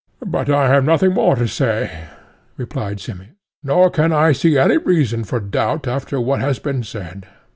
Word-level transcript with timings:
But 0.25 0.49
I 0.49 0.67
have 0.67 0.83
nothing 0.83 1.11
more 1.13 1.35
to 1.35 1.47
say, 1.47 2.05
replied 2.57 2.99
Simmias; 2.99 3.33
nor 3.61 3.91
can 3.91 4.11
I 4.11 4.31
see 4.31 4.57
any 4.57 4.77
reason 4.77 5.23
for 5.23 5.39
doubt 5.39 5.87
after 5.87 6.19
what 6.19 6.41
has 6.41 6.57
been 6.57 6.81
said. 6.81 7.27